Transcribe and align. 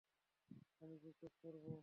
আমি 0.81 0.95
জিজ্ঞেস 1.03 1.33
করবো? 1.43 1.71